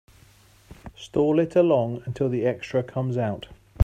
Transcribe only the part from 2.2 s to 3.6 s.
the extra comes out.